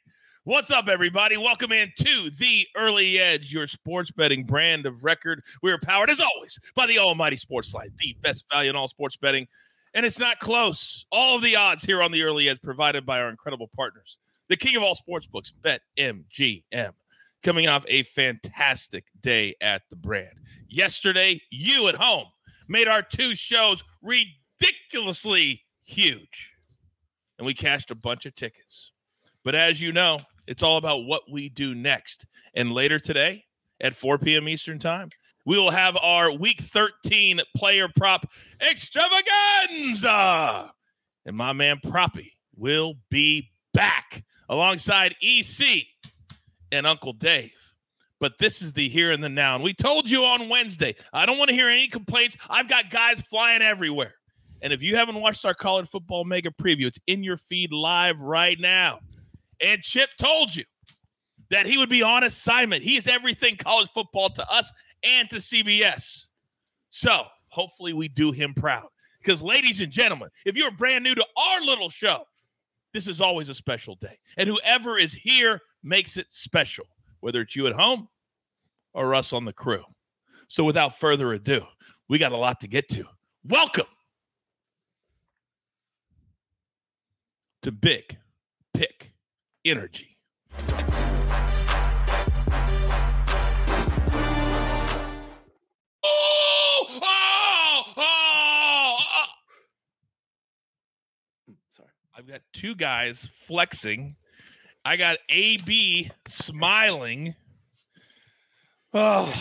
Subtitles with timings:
[0.46, 1.36] What's up, everybody?
[1.36, 5.44] Welcome into the Early Edge, your sports betting brand of record.
[5.62, 8.88] We are powered, as always, by the Almighty Sports Line, the best value in all
[8.88, 9.46] sports betting.
[9.94, 11.06] And it's not close.
[11.12, 14.58] All of the odds here on the Early Edge provided by our incredible partners, the
[14.58, 16.92] king of all sports books, BetMGM.
[17.42, 20.34] Coming off a fantastic day at the brand.
[20.68, 22.26] Yesterday, you at home
[22.68, 26.52] made our two shows ridiculously huge.
[27.38, 28.92] And we cashed a bunch of tickets.
[29.46, 32.26] But as you know, it's all about what we do next.
[32.56, 33.46] And later today
[33.80, 34.50] at 4 p.m.
[34.50, 35.10] Eastern Time,
[35.50, 38.30] we will have our Week 13 player prop
[38.62, 40.72] extravaganza.
[41.26, 45.88] And my man Proppy will be back alongside EC
[46.72, 47.56] and Uncle Dave.
[48.20, 49.56] But this is the here and the now.
[49.56, 52.38] And we told you on Wednesday, I don't want to hear any complaints.
[52.48, 54.14] I've got guys flying everywhere.
[54.62, 58.20] And if you haven't watched our college football mega preview, it's in your feed live
[58.20, 59.00] right now.
[59.60, 60.66] And Chip told you
[61.50, 62.84] that he would be on assignment.
[62.84, 64.72] He is everything college football to us
[65.04, 66.26] and to CBS.
[66.90, 68.88] So hopefully we do him proud.
[69.22, 72.24] Because, ladies and gentlemen, if you're brand new to our little show,
[72.94, 74.18] this is always a special day.
[74.38, 76.86] And whoever is here makes it special,
[77.20, 78.08] whether it's you at home
[78.94, 79.84] or us on the crew.
[80.48, 81.64] So, without further ado,
[82.08, 83.06] we got a lot to get to.
[83.44, 83.86] Welcome
[87.62, 88.18] to Big
[88.74, 89.14] Pick
[89.66, 90.18] energy.
[102.30, 104.16] I've got two guys flexing.
[104.86, 107.34] I got AB smiling.
[108.94, 109.34] Oh,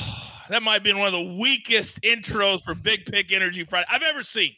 [0.48, 4.00] that might have been one of the weakest intros for Big Pick Energy Friday I've
[4.00, 4.54] ever seen.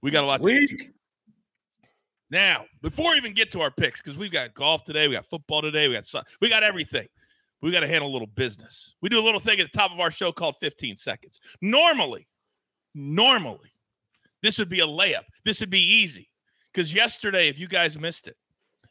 [0.00, 0.90] We got a lot to Weak.
[2.30, 5.26] Now, before we even get to our picks, because we've got golf today, we got
[5.26, 6.06] football today, we got
[6.40, 7.08] we got everything.
[7.60, 8.94] We got to handle a little business.
[9.02, 11.40] We do a little thing at the top of our show called 15 seconds.
[11.60, 12.26] Normally,
[12.94, 13.72] normally,
[14.42, 15.24] this would be a layup.
[15.44, 16.30] This would be easy.
[16.78, 18.36] Because yesterday, if you guys missed it,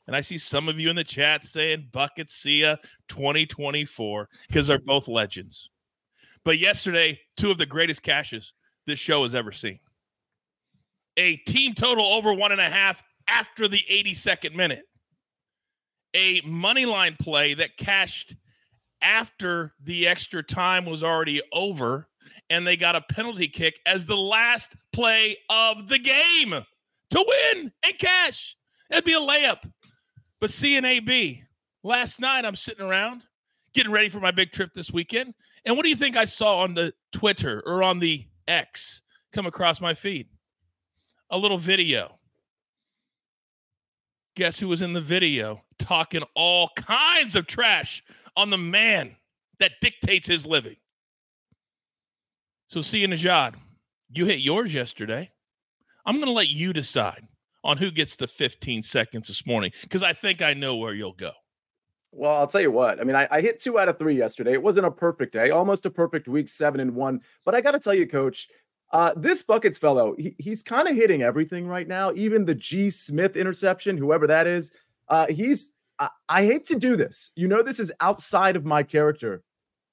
[0.07, 2.75] and I see some of you in the chat saying Bucket ya
[3.07, 5.69] 2024, because they're both legends.
[6.43, 8.53] But yesterday, two of the greatest cashes
[8.85, 9.79] this show has ever seen.
[11.15, 14.83] A team total over one and a half after the 82nd minute.
[16.13, 18.35] A money line play that cashed
[19.01, 22.09] after the extra time was already over,
[22.49, 26.65] and they got a penalty kick as the last play of the game
[27.11, 28.55] to win and cash.
[28.89, 29.69] That'd be a layup.
[30.39, 31.43] But C and AB,
[31.83, 33.23] last night I'm sitting around
[33.73, 35.33] getting ready for my big trip this weekend.
[35.65, 39.01] And what do you think I saw on the Twitter or on the X
[39.33, 40.27] come across my feed?
[41.29, 42.17] A little video
[44.37, 48.03] Guess who was in the video talking all kinds of trash
[48.35, 49.15] on the man
[49.57, 50.75] that dictates his living?
[52.67, 53.55] So, see you, Nejad.
[54.11, 55.31] You hit yours yesterday.
[56.07, 57.27] I'm going to let you decide
[57.65, 61.11] on who gets the 15 seconds this morning because I think I know where you'll
[61.11, 61.31] go.
[62.13, 63.01] Well, I'll tell you what.
[63.01, 64.53] I mean, I, I, hit two out of three yesterday.
[64.53, 67.19] It wasn't a perfect day, almost a perfect week, seven and one.
[67.43, 68.47] But I got to tell you, coach,
[68.93, 72.13] uh, this buckets fellow, he, he's kind of hitting everything right now.
[72.15, 74.71] Even the G Smith interception, whoever that is,
[75.09, 75.71] uh, he's.
[75.99, 77.31] I, I hate to do this.
[77.35, 79.43] You know, this is outside of my character,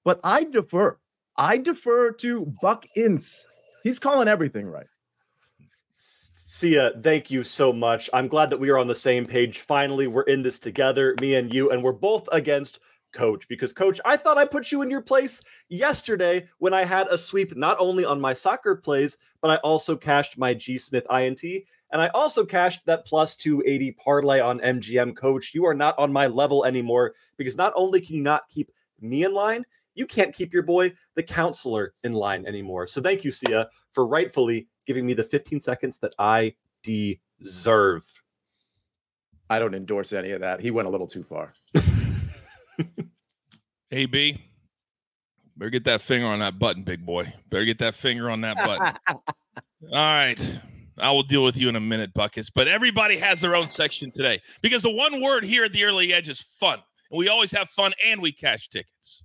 [0.05, 0.97] but I defer.
[1.37, 3.47] I defer to Buckets.
[3.83, 4.87] He's calling everything right.
[6.55, 8.09] Sia, thank you so much.
[8.13, 9.59] I'm glad that we are on the same page.
[9.59, 12.79] Finally, we're in this together, me and you, and we're both against
[13.13, 13.49] Coach.
[13.49, 17.19] Because, Coach, I thought I put you in your place yesterday when I had a
[17.19, 21.43] sweep not only on my soccer plays, but I also cashed my G Smith INT.
[21.91, 25.17] And I also cashed that plus 280 parlay on MGM.
[25.17, 28.71] Coach, you are not on my level anymore because not only can you not keep
[29.01, 29.65] me in line,
[29.97, 32.87] you can't keep your boy, the counselor, in line anymore.
[32.87, 38.05] So thank you, Sia, for rightfully giving me the 15 seconds that I deserve.
[39.51, 40.61] I don't endorse any of that.
[40.61, 41.53] He went a little too far.
[43.91, 44.43] AB,
[45.57, 47.33] better get that finger on that button, big boy.
[47.51, 48.95] Better get that finger on that button.
[49.09, 49.19] All
[49.93, 50.61] right.
[50.99, 52.51] I will deal with you in a minute, Buckets.
[52.51, 56.13] But everybody has their own section today because the one word here at the early
[56.13, 56.79] edge is fun.
[57.11, 59.24] And we always have fun and we cash tickets.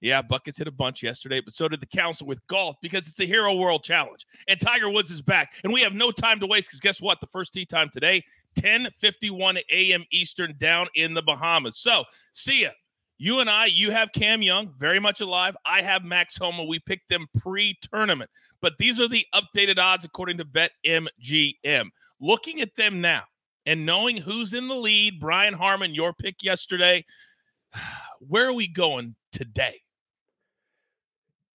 [0.00, 3.16] Yeah, Buckets hit a bunch yesterday, but so did the council with golf because it's
[3.16, 4.26] the Hero World Challenge.
[4.48, 5.54] And Tiger Woods is back.
[5.62, 7.20] And we have no time to waste because guess what?
[7.20, 8.22] The first tee time today,
[8.58, 10.04] 10:51 a.m.
[10.10, 11.78] Eastern down in the Bahamas.
[11.78, 12.72] So Sia.
[13.22, 15.54] You and I, you have Cam Young, very much alive.
[15.66, 16.64] I have Max Homa.
[16.64, 18.30] We picked them pre tournament,
[18.62, 21.90] but these are the updated odds according to BetMGM.
[22.18, 23.24] Looking at them now
[23.66, 27.04] and knowing who's in the lead, Brian Harman, your pick yesterday,
[28.20, 29.82] where are we going today?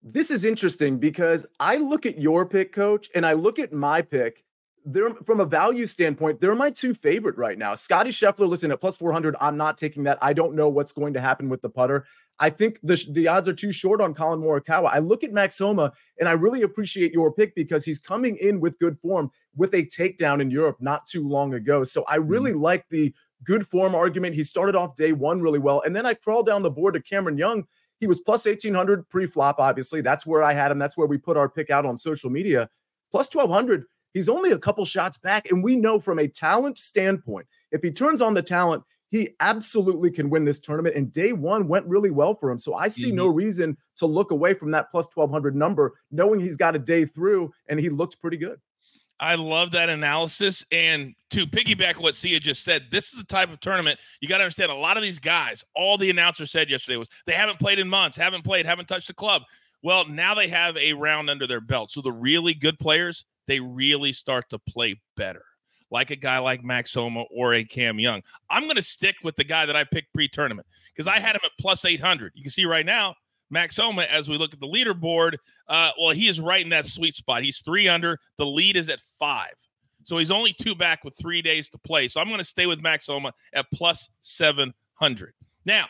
[0.08, 4.04] This is interesting because I look at your pick, coach, and I look at my
[4.04, 4.44] pick.
[4.86, 7.74] They're from a value standpoint, they're my two favorite right now.
[7.74, 10.20] Scotty Scheffler, listen, at plus 400, I'm not taking that.
[10.22, 12.06] I don't know what's going to happen with the putter.
[12.38, 14.92] I think the, the odds are too short on Collin Morikawa.
[14.92, 18.60] I look at Max Homa and I really appreciate your pick because he's coming in
[18.60, 21.84] with good form with a takedown in Europe not too long ago.
[21.84, 22.62] So I really mm-hmm.
[22.62, 23.12] like the
[23.44, 24.36] good form argument.
[24.36, 25.82] He started off day one really well.
[25.84, 27.66] And then I crawled down the board to Cameron Young
[28.06, 30.00] he was plus 1800 pre flop, obviously.
[30.00, 30.78] That's where I had him.
[30.78, 32.70] That's where we put our pick out on social media.
[33.10, 33.86] Plus 1200.
[34.14, 35.50] He's only a couple shots back.
[35.50, 40.12] And we know from a talent standpoint, if he turns on the talent, he absolutely
[40.12, 40.96] can win this tournament.
[40.96, 42.60] And day one went really well for him.
[42.60, 43.16] So I see mm-hmm.
[43.16, 47.06] no reason to look away from that plus 1200 number, knowing he's got a day
[47.06, 48.60] through and he looks pretty good.
[49.20, 50.66] I love that analysis.
[50.72, 54.38] And to piggyback what Sia just said, this is the type of tournament you got
[54.38, 54.72] to understand.
[54.72, 57.88] A lot of these guys, all the announcer said yesterday was they haven't played in
[57.88, 59.44] months, haven't played, haven't touched the club.
[59.84, 61.92] Well, now they have a round under their belt.
[61.92, 65.44] So the really good players, they really start to play better,
[65.92, 68.22] like a guy like Max Homa or a Cam Young.
[68.50, 71.36] I'm going to stick with the guy that I picked pre tournament because I had
[71.36, 72.34] him at plus 800.
[72.36, 73.16] You can see right now,
[73.56, 75.38] Max Homa, as we look at the leaderboard,
[75.70, 77.42] uh, well, he is right in that sweet spot.
[77.42, 78.20] He's three under.
[78.38, 79.54] The lead is at five.
[80.04, 82.10] So he's only two back with three days to play.
[82.10, 85.34] So I'm going to stay with Max Homa at plus 700.
[85.66, 85.86] Now,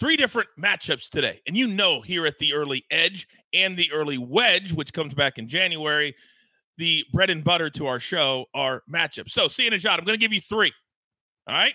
[0.00, 1.42] three different matchups today.
[1.46, 5.36] And you know, here at the early edge and the early wedge, which comes back
[5.36, 6.16] in January,
[6.78, 9.32] the bread and butter to our show are matchups.
[9.32, 10.72] So, Sia Nejad, I'm going to give you three.
[11.46, 11.74] All right.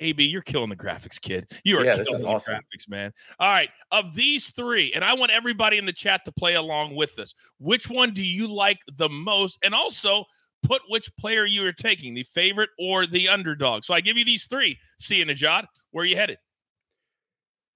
[0.00, 1.50] AB, you're killing the graphics, kid.
[1.64, 2.54] You are yeah, killing the awesome.
[2.54, 3.12] graphics, man.
[3.38, 3.70] All right.
[3.90, 7.34] Of these three, and I want everybody in the chat to play along with us.
[7.58, 9.58] Which one do you like the most?
[9.62, 10.24] And also
[10.62, 13.84] put which player you are taking, the favorite or the underdog.
[13.84, 14.78] So I give you these three.
[14.98, 16.38] Sia Nejad, where are you headed?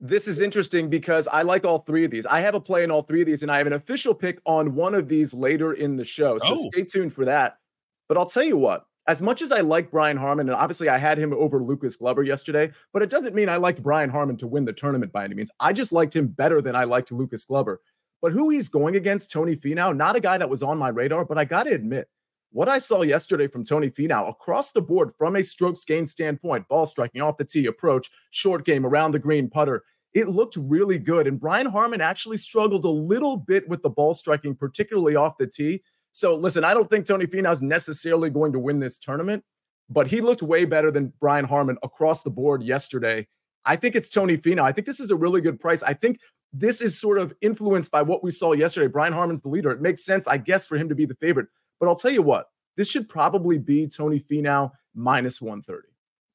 [0.01, 2.25] This is interesting because I like all three of these.
[2.25, 4.41] I have a play in all three of these, and I have an official pick
[4.47, 6.39] on one of these later in the show.
[6.39, 6.71] So oh.
[6.73, 7.59] stay tuned for that.
[8.09, 10.99] But I'll tell you what, as much as I like Brian Harman, and obviously I
[10.99, 14.47] had him over Lucas Glover yesterday, but it doesn't mean I liked Brian Harman to
[14.47, 15.51] win the tournament by any means.
[15.59, 17.81] I just liked him better than I liked Lucas Glover.
[18.21, 21.25] But who he's going against, Tony Finau, not a guy that was on my radar,
[21.25, 22.09] but I got to admit,
[22.51, 26.69] what I saw yesterday from Tony Finau across the board from a strokes gain standpoint,
[26.69, 29.85] ball striking off the tee, approach, short game around the green putter,
[30.15, 31.27] it looked really good.
[31.27, 35.47] And Brian Harman actually struggled a little bit with the ball striking, particularly off the
[35.47, 35.83] tee.
[36.13, 39.45] So listen, I don't think Tony Finau is necessarily going to win this tournament,
[39.89, 43.27] but he looked way better than Brian Harman across the board yesterday.
[43.65, 44.63] I think it's Tony Finau.
[44.63, 45.83] I think this is a really good price.
[45.83, 46.21] I think
[46.53, 48.87] this is sort of influenced by what we saw yesterday.
[48.87, 49.71] Brian Harman's the leader.
[49.71, 51.49] It makes sense, I guess, for him to be the favorite.
[51.79, 52.47] But I'll tell you what,
[52.77, 55.89] this should probably be Tony Finau minus 130.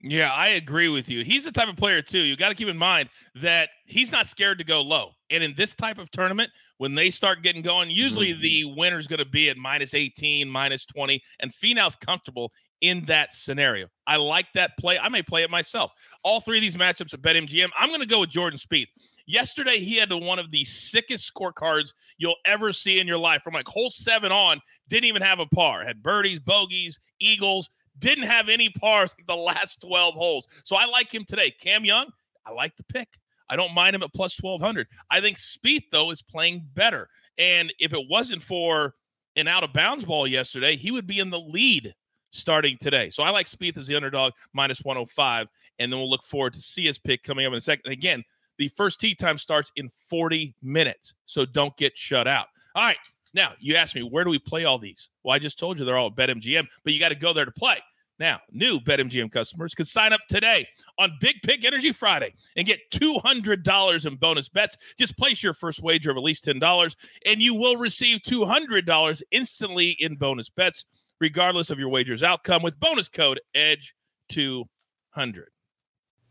[0.05, 1.23] Yeah, I agree with you.
[1.23, 2.19] He's the type of player too.
[2.19, 5.11] You got to keep in mind that he's not scared to go low.
[5.29, 8.41] And in this type of tournament, when they start getting going, usually mm-hmm.
[8.41, 13.33] the winner's going to be at minus 18, minus 20, and Finau's comfortable in that
[13.33, 13.87] scenario.
[14.05, 14.99] I like that play.
[14.99, 15.93] I may play it myself.
[16.21, 17.69] All three of these matchups at BetMGM.
[17.79, 18.87] I'm going to go with Jordan Spieth.
[19.25, 23.41] Yesterday, he had one of the sickest scorecards you'll ever see in your life.
[23.41, 25.85] From like hole seven on, didn't even have a par.
[25.85, 27.69] Had birdies, bogeys, eagles
[27.99, 30.47] didn't have any pars the last 12 holes.
[30.63, 31.51] So I like him today.
[31.51, 32.07] Cam Young,
[32.45, 33.07] I like the pick.
[33.49, 34.87] I don't mind him at plus 1200.
[35.11, 37.09] I think Spieth, though, is playing better.
[37.37, 38.95] And if it wasn't for
[39.35, 41.93] an out of bounds ball yesterday, he would be in the lead
[42.31, 43.09] starting today.
[43.09, 45.47] So I like Spieth as the underdog minus 105.
[45.79, 47.91] And then we'll look forward to see his pick coming up in a second.
[47.91, 48.23] Again,
[48.57, 51.15] the first tee time starts in 40 minutes.
[51.25, 52.47] So don't get shut out.
[52.75, 52.97] All right.
[53.33, 55.09] Now, you asked me, where do we play all these?
[55.23, 57.45] Well, I just told you they're all at BetMGM, but you got to go there
[57.45, 57.77] to play.
[58.19, 60.67] Now, new BetMGM customers can sign up today
[60.99, 64.77] on Big Pick Energy Friday and get $200 in bonus bets.
[64.99, 69.97] Just place your first wager of at least $10 and you will receive $200 instantly
[69.99, 70.85] in bonus bets,
[71.19, 74.65] regardless of your wager's outcome, with bonus code EDGE200.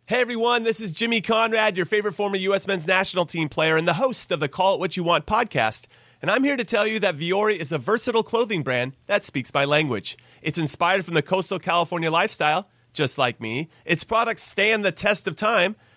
[0.07, 2.67] Hey everyone, this is Jimmy Conrad, your favorite former U.S.
[2.67, 5.87] men's national team player and the host of the Call It What You Want podcast.
[6.23, 9.53] And I'm here to tell you that Vuori is a versatile clothing brand that speaks
[9.53, 10.17] my language.
[10.41, 13.69] It's inspired from the coastal California lifestyle, just like me.
[13.85, 15.75] Its products stand the test of time,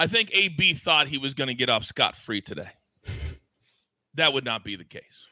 [0.00, 2.70] I think AB thought he was going to get off scot free today.
[4.14, 5.26] that would not be the case.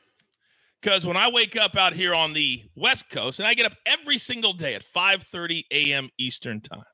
[0.82, 3.72] Because when I wake up out here on the West Coast, and I get up
[3.86, 6.10] every single day at 5:30 a.m.
[6.18, 6.84] Eastern time,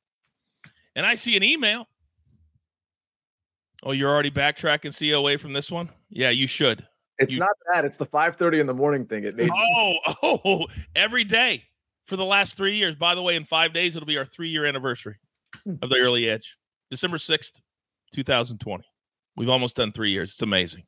[0.95, 1.88] and I see an email.
[3.83, 5.90] Oh, you're already backtracking COA from this one?
[6.11, 6.87] Yeah, you should.
[7.19, 7.85] It's You- not that.
[7.85, 9.25] It's the 5:30 in the morning thing.
[9.25, 11.64] It made Oh, oh, every day
[12.07, 12.95] for the last three years.
[12.95, 15.16] By the way, in five days, it'll be our three year anniversary
[15.64, 15.75] hmm.
[15.83, 16.57] of the early edge.
[16.90, 17.61] December 6th,
[18.14, 18.85] 2020.
[19.37, 20.30] We've almost done three years.
[20.30, 20.85] It's amazing.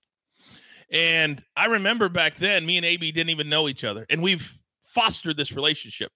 [0.91, 4.07] And I remember back then, me and AB didn't even know each other.
[4.09, 6.13] And we've fostered this relationship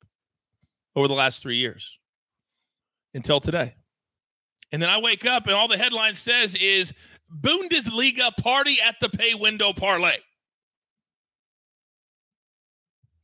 [0.95, 1.99] over the last three years
[3.15, 3.75] until today.
[4.73, 6.93] And then I wake up and all the headline says is
[7.41, 10.17] Bundesliga party at the pay window parlay.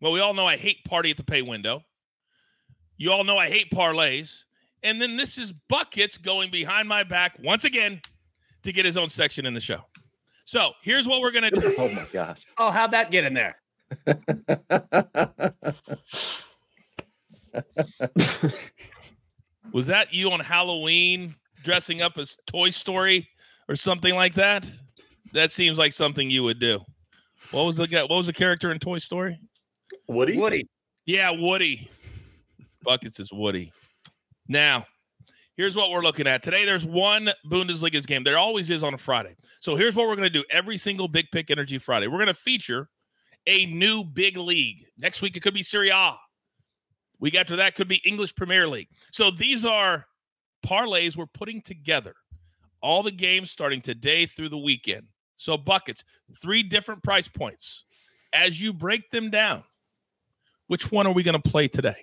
[0.00, 1.82] Well, we all know I hate party at the pay window.
[2.96, 4.42] You all know I hate parlays.
[4.82, 8.00] And then this is Buckets going behind my back once again
[8.62, 9.80] to get his own section in the show.
[10.44, 11.74] So here's what we're going to do.
[11.78, 12.44] Oh my gosh.
[12.58, 13.56] Oh, how'd that get in there?
[19.72, 23.28] Was that you on Halloween dressing up as Toy Story
[23.68, 24.66] or something like that?
[25.32, 26.80] That seems like something you would do.
[27.50, 28.02] What was the guy?
[28.02, 29.38] What was the character in Toy Story?
[30.08, 30.38] Woody?
[30.38, 30.68] Woody.
[31.04, 31.90] Yeah, Woody.
[32.82, 33.72] Buckets is Woody.
[34.48, 34.86] Now,
[35.56, 36.42] here's what we're looking at.
[36.42, 38.24] Today, there's one Bundesliga's game.
[38.24, 39.36] There always is on a Friday.
[39.60, 42.06] So here's what we're going to do every single Big Pick Energy Friday.
[42.06, 42.88] We're going to feature
[43.46, 44.86] a new big league.
[44.98, 46.16] Next week, it could be Serie A.
[47.18, 48.88] Week after that could be English Premier League.
[49.10, 50.04] So these are
[50.66, 52.14] parlays we're putting together.
[52.82, 55.06] All the games starting today through the weekend.
[55.38, 56.04] So buckets,
[56.40, 57.84] three different price points.
[58.32, 59.64] As you break them down,
[60.66, 62.02] which one are we going to play today?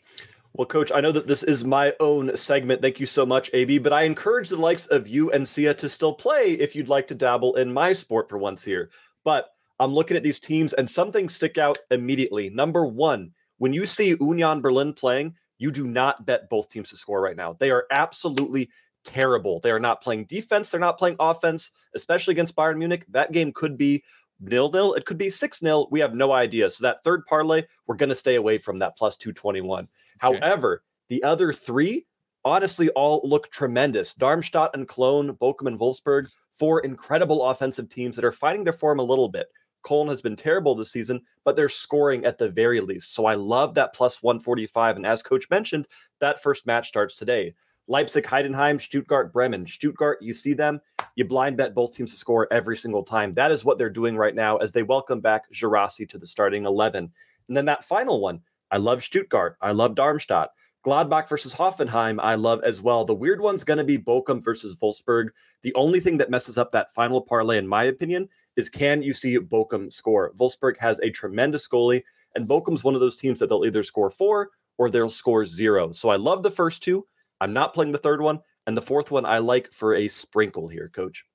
[0.56, 2.80] Well, Coach, I know that this is my own segment.
[2.80, 3.80] Thank you so much, AB.
[3.80, 7.08] But I encourage the likes of you and Sia to still play if you'd like
[7.08, 8.92] to dabble in my sport for once here.
[9.24, 12.52] But I'm looking at these teams and some things stick out immediately.
[12.52, 16.98] Number one, when you see Union Berlin playing, you do not bet both teams to
[16.98, 17.54] score right now.
[17.54, 18.70] They are absolutely
[19.04, 19.60] terrible.
[19.60, 20.70] They are not playing defense.
[20.70, 23.06] They're not playing offense, especially against Bayern Munich.
[23.10, 24.04] That game could be
[24.40, 24.94] nil nil.
[24.94, 25.88] It could be six nil.
[25.90, 26.70] We have no idea.
[26.70, 29.88] So that third parlay, we're going to stay away from that plus 221.
[30.24, 32.06] However, the other three
[32.46, 34.14] honestly all look tremendous.
[34.14, 39.00] Darmstadt and Cologne, Bochum and Wolfsburg, four incredible offensive teams that are finding their form
[39.00, 39.48] a little bit.
[39.84, 43.14] Cologne has been terrible this season, but they're scoring at the very least.
[43.14, 44.96] So I love that plus 145.
[44.96, 45.88] And as coach mentioned,
[46.22, 47.54] that first match starts today.
[47.90, 49.68] Leipzig, Heidenheim, Stuttgart, Bremen.
[49.68, 50.80] Stuttgart, you see them,
[51.16, 53.34] you blind bet both teams to score every single time.
[53.34, 56.66] That is what they're doing right now as they welcome back Guirassy to the starting
[56.66, 57.12] 11.
[57.50, 58.40] And then that final one,
[58.74, 59.56] I love Stuttgart.
[59.62, 60.50] I love Darmstadt.
[60.84, 63.06] Gladbach versus Hoffenheim, I love as well.
[63.06, 65.30] The weird one's going to be Bochum versus Wolfsburg.
[65.62, 68.28] The only thing that messes up that final parlay, in my opinion,
[68.58, 70.34] is can you see Bochum score?
[70.40, 72.04] Wolfsburg has a tremendous goalie,
[72.34, 74.50] and Bochum's one of those teams that they'll either score four
[74.80, 75.92] or they'll score zero.
[75.92, 77.06] So I love the first two.
[77.42, 78.40] I'm not playing the third one.
[78.66, 81.26] And the fourth one I like for a sprinkle here, coach.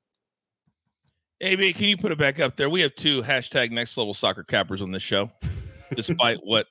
[1.40, 2.68] AB, can you put it back up there?
[2.68, 5.30] We have two hashtag next level soccer cappers on this show,
[5.94, 6.66] despite what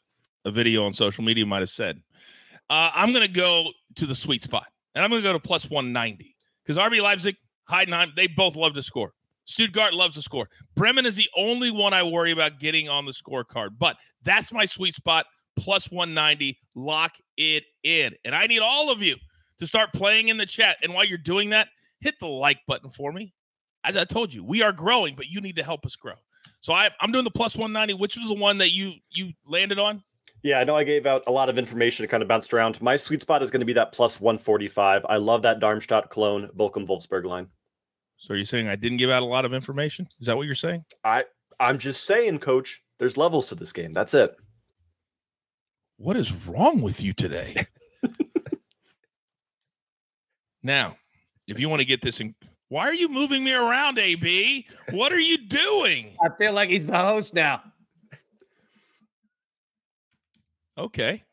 [0.48, 2.02] a video on social media might have said.
[2.70, 5.40] Uh, I'm going to go to the sweet spot, and I'm going to go to
[5.40, 7.36] plus 190 because RB Leipzig,
[7.70, 9.14] Heidenheim, they both love to score.
[9.46, 10.50] Stuttgart loves to score.
[10.76, 14.66] Bremen is the only one I worry about getting on the scorecard, but that's my
[14.66, 15.26] sweet spot.
[15.58, 16.56] Plus 190.
[16.76, 18.14] Lock it in.
[18.24, 19.16] And I need all of you
[19.58, 20.78] to start playing in the chat.
[20.84, 23.34] And while you're doing that, hit the like button for me.
[23.84, 26.14] As I told you, we are growing, but you need to help us grow.
[26.62, 27.94] So I, I'm doing the plus 190.
[27.96, 30.04] Which was the one that you you landed on?
[30.44, 32.82] Yeah, I know I gave out a lot of information to kind of bounced around.
[32.82, 35.06] My sweet spot is going to be that plus 145.
[35.10, 37.48] I love that Darmstadt Cologne Bochum Wolfsburg line.
[38.18, 40.08] So are you saying I didn't give out a lot of information?
[40.20, 40.84] Is that what you're saying?
[41.04, 41.26] I
[41.60, 43.94] I'm just saying, coach, there's levels to this game.
[43.94, 44.36] That's it.
[45.98, 47.56] What is wrong with you today?
[50.64, 50.96] now,
[51.48, 52.36] if you want to get this in
[52.70, 54.68] why are you moving me around, AB?
[54.92, 56.18] What are you doing?
[56.22, 57.62] I feel like he's the host now.
[60.78, 61.24] Okay.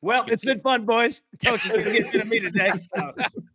[0.00, 1.22] Well, it's been fun, boys.
[1.44, 2.72] Coach is going to get to me today.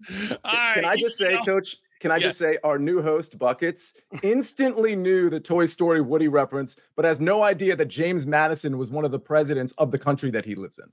[0.04, 0.30] So.
[0.74, 1.76] Can I just say, know, Coach?
[2.00, 6.76] Can I just say our new host Buckets instantly knew the Toy Story Woody reference,
[6.96, 10.32] but has no idea that James Madison was one of the presidents of the country
[10.32, 10.92] that he lives in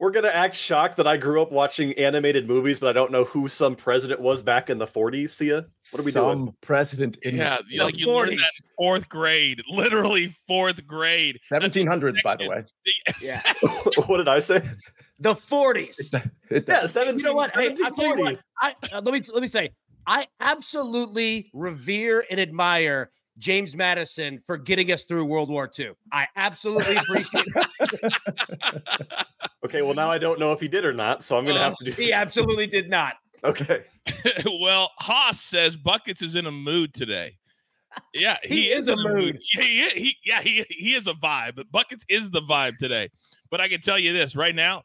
[0.00, 3.24] we're gonna act shocked that I grew up watching animated movies, but I don't know
[3.24, 5.30] who some president was back in the 40s.
[5.30, 5.56] Sia?
[5.56, 6.12] What are we doing?
[6.12, 6.56] some doing?
[6.60, 8.14] president in yeah, the, like you 40s.
[8.16, 12.64] learned that fourth grade, literally fourth grade, 1700s, by the way.
[13.20, 13.42] Yeah.
[14.06, 14.62] what did I say?
[15.18, 16.14] The 40s.
[16.14, 17.18] It, it yeah, 17.
[17.18, 17.54] You know what?
[17.54, 18.40] Hey, I tell you what.
[18.60, 19.70] I uh, let me let me say.
[20.06, 25.92] I absolutely revere and admire James Madison for getting us through World War II.
[26.12, 29.26] I absolutely appreciate it.
[29.64, 31.62] okay, well now I don't know if he did or not, so I'm going to
[31.62, 31.92] uh, have to do.
[31.92, 33.14] He absolutely did not.
[33.44, 33.84] Okay.
[34.60, 37.36] well, Haas says Buckets is in a mood today.
[38.12, 39.14] Yeah, he, he is, is, a mood.
[39.14, 39.38] mood.
[39.54, 41.56] Yeah, he, he, yeah, he, he is a vibe.
[41.56, 43.08] But Buckets is the vibe today.
[43.50, 44.82] But I can tell you this right now: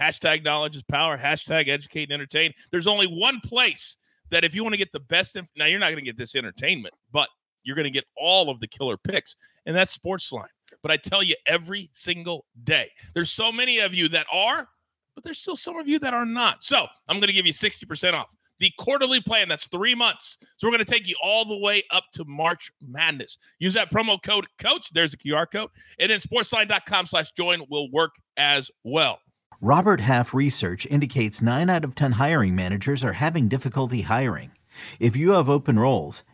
[0.00, 1.16] hashtag knowledge is power.
[1.16, 2.52] Hashtag educate and entertain.
[2.70, 3.96] There's only one place
[4.30, 6.18] that if you want to get the best, inf- now you're not going to get
[6.18, 7.28] this entertainment, but
[7.64, 10.46] you're going to get all of the killer picks, and that's Sportsline.
[10.82, 14.68] But I tell you every single day, there's so many of you that are,
[15.14, 16.62] but there's still some of you that are not.
[16.64, 18.28] So I'm going to give you 60% off
[18.60, 19.48] the quarterly plan.
[19.48, 20.38] That's three months.
[20.56, 23.38] So we're going to take you all the way up to March Madness.
[23.58, 24.90] Use that promo code COACH.
[24.92, 25.70] There's a QR code.
[25.98, 29.18] And then sportsline.com slash join will work as well.
[29.60, 34.50] Robert Half research indicates nine out of 10 hiring managers are having difficulty hiring.
[34.98, 36.24] If you have open roles,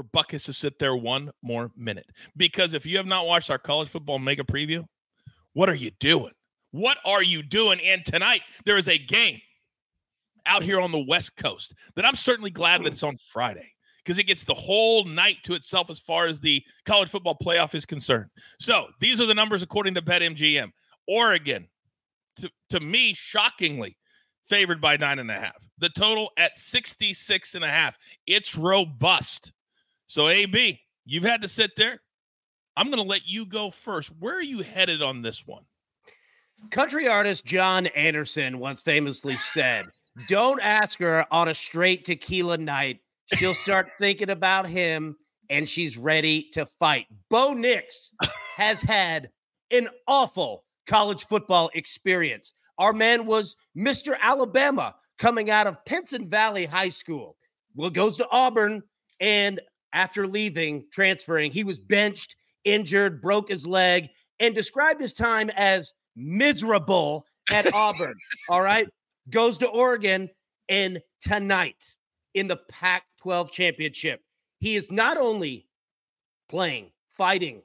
[0.00, 2.06] for Buckets to sit there one more minute.
[2.34, 4.86] Because if you have not watched our college football mega preview,
[5.52, 6.32] what are you doing?
[6.70, 7.80] What are you doing?
[7.80, 9.40] And tonight, there is a game
[10.46, 12.92] out here on the West Coast that I'm certainly glad that hmm.
[12.94, 13.70] it's on Friday
[14.02, 17.74] because it gets the whole night to itself as far as the college football playoff
[17.74, 18.30] is concerned.
[18.58, 20.70] So these are the numbers according to BetMGM.
[21.08, 21.68] Oregon,
[22.36, 23.98] to, to me, shockingly,
[24.46, 25.62] favored by nine and a half.
[25.76, 27.98] The total at 66 and a half.
[28.26, 29.52] It's robust.
[30.10, 32.00] So, AB, you've had to sit there.
[32.76, 34.10] I'm going to let you go first.
[34.18, 35.62] Where are you headed on this one?
[36.72, 39.86] Country artist John Anderson once famously said,
[40.26, 42.98] Don't ask her on a straight tequila night.
[43.36, 45.14] She'll start thinking about him
[45.48, 47.06] and she's ready to fight.
[47.28, 48.10] Bo Nix
[48.56, 49.30] has had
[49.70, 52.52] an awful college football experience.
[52.78, 54.16] Our man was Mr.
[54.20, 57.36] Alabama coming out of Pinson Valley High School.
[57.76, 58.82] Well, goes to Auburn,
[59.20, 59.60] and
[59.92, 65.92] after leaving, transferring, he was benched, injured, broke his leg, and described his time as
[66.16, 68.14] miserable at Auburn.
[68.48, 68.88] All right.
[69.30, 70.28] Goes to Oregon,
[70.68, 71.84] and tonight
[72.34, 74.20] in the Pac 12 championship,
[74.58, 75.66] he is not only
[76.48, 77.62] playing, fighting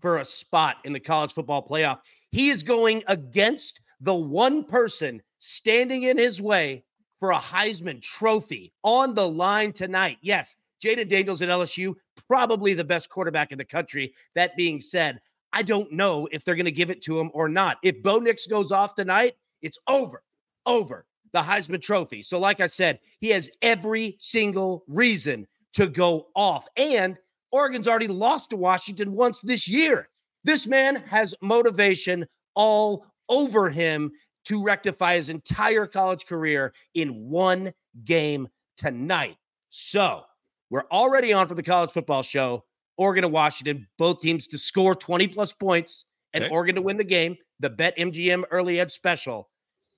[0.00, 1.98] for a spot in the college football playoff,
[2.30, 6.84] he is going against the one person standing in his way
[7.18, 10.18] for a Heisman trophy on the line tonight.
[10.20, 11.94] Yes, Jayden Daniels at LSU,
[12.28, 14.14] probably the best quarterback in the country.
[14.34, 15.20] That being said,
[15.52, 17.78] I don't know if they're going to give it to him or not.
[17.82, 20.22] If Bo Nix goes off tonight, it's over,
[20.66, 22.22] over the Heisman Trophy.
[22.22, 26.66] So, like I said, he has every single reason to go off.
[26.76, 27.16] And
[27.52, 30.08] Oregon's already lost to Washington once this year.
[30.44, 34.12] This man has motivation all over him
[34.44, 37.72] to rectify his entire college career in one
[38.04, 39.36] game tonight.
[39.70, 40.22] So
[40.70, 42.64] we're already on for the college football show.
[42.96, 46.52] Oregon and Washington, both teams to score 20 plus points and okay.
[46.52, 47.36] Oregon to win the game.
[47.60, 49.50] The Bet MGM early edge special.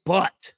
[0.05, 0.53] But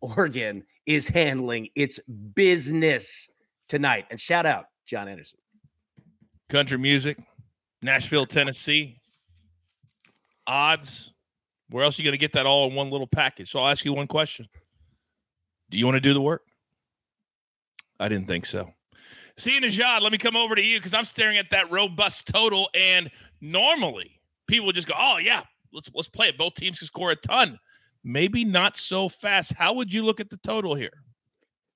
[0.00, 1.98] Oregon is handling its
[2.34, 3.28] business
[3.68, 4.06] tonight.
[4.10, 5.40] And shout out John Anderson.
[6.48, 7.18] Country music,
[7.82, 8.98] Nashville, Tennessee.
[10.46, 11.12] Odds
[11.72, 13.50] where else are you going to get that all in one little package?
[13.50, 14.46] So I'll ask you one question.
[15.70, 16.42] Do you want to do the work?
[17.98, 18.70] I didn't think so.
[19.42, 22.70] Sia Nejad, let me come over to you because I'm staring at that robust total.
[22.76, 26.38] And normally people just go, Oh, yeah, let's let's play it.
[26.38, 27.58] Both teams can score a ton.
[28.04, 29.52] Maybe not so fast.
[29.54, 30.92] How would you look at the total here?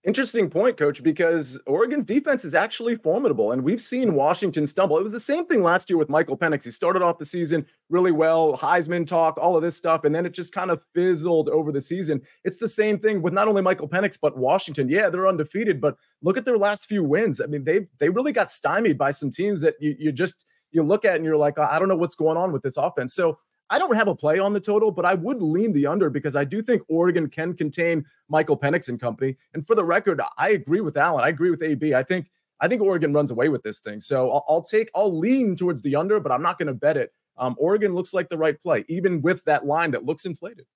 [0.07, 4.97] Interesting point, coach, because Oregon's defense is actually formidable, and we've seen Washington stumble.
[4.97, 6.63] It was the same thing last year with Michael Penix.
[6.63, 10.25] He started off the season really well, Heisman talk, all of this stuff, and then
[10.25, 12.23] it just kind of fizzled over the season.
[12.45, 14.89] It's the same thing with not only Michael Penix, but Washington.
[14.89, 17.41] Yeah, they're undefeated, but look at their last few wins.
[17.41, 20.85] I mean, they they really got stymied by some teams that you, you just you
[20.85, 23.13] look at and you're like, I don't know what's going on with this offense.
[23.13, 26.09] So I don't have a play on the total, but I would lean the under
[26.09, 29.37] because I do think Oregon can contain Michael Penix and company.
[29.55, 31.25] And for the record, I agree with Allan.
[31.25, 31.95] I agree with AB.
[31.95, 34.01] I think I think Oregon runs away with this thing.
[34.01, 36.97] So I'll, I'll take I'll lean towards the under, but I'm not going to bet
[36.97, 37.13] it.
[37.39, 40.67] Um, Oregon looks like the right play, even with that line that looks inflated.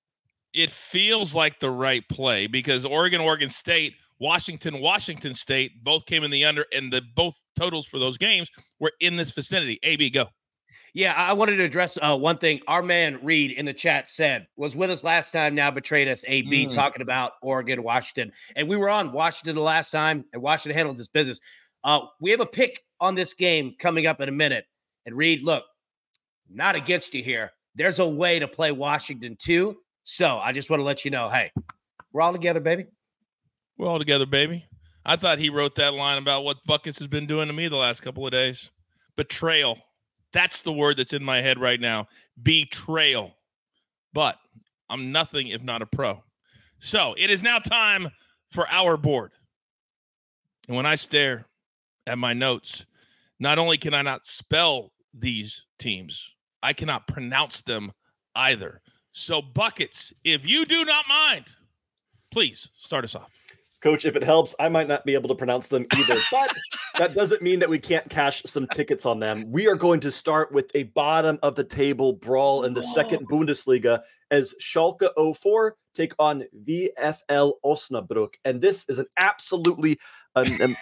[0.53, 6.23] It feels like the right play because Oregon, Oregon State, Washington, Washington State both came
[6.23, 9.79] in the under, and the both totals for those games were in this vicinity.
[9.81, 10.27] AB, go.
[10.93, 12.59] Yeah, I wanted to address uh, one thing.
[12.67, 15.55] Our man Reed in the chat said was with us last time.
[15.55, 16.23] Now betrayed us.
[16.27, 16.73] AB mm.
[16.73, 20.97] talking about Oregon, Washington, and we were on Washington the last time, and Washington handled
[20.97, 21.39] this business.
[21.83, 24.65] Uh, we have a pick on this game coming up in a minute.
[25.05, 25.63] And Reed, look,
[26.49, 27.51] not against you here.
[27.75, 29.77] There's a way to play Washington too.
[30.03, 31.51] So I just want to let you know, hey,
[32.13, 32.85] we're all together, baby.
[33.77, 34.65] We're all together, baby.
[35.05, 37.77] I thought he wrote that line about what Buckets has been doing to me the
[37.77, 38.69] last couple of days.
[39.15, 39.79] Betrayal.
[40.33, 42.07] That's the word that's in my head right now
[42.41, 43.35] betrayal.
[44.13, 44.37] But
[44.89, 46.23] I'm nothing if not a pro.
[46.79, 48.09] So it is now time
[48.51, 49.31] for our board.
[50.67, 51.45] And when I stare
[52.07, 52.85] at my notes,
[53.39, 56.31] not only can I not spell these teams,
[56.63, 57.91] I cannot pronounce them
[58.35, 58.81] either.
[59.11, 61.45] So, buckets, if you do not mind,
[62.31, 63.31] please start us off.
[63.81, 66.55] Coach, if it helps, I might not be able to pronounce them either, but
[66.97, 69.51] that doesn't mean that we can't cash some tickets on them.
[69.51, 73.27] We are going to start with a bottom of the table brawl in the second
[73.27, 78.35] Bundesliga as Schalke 04 take on VfL Osnabrück.
[78.45, 79.99] And this is an absolutely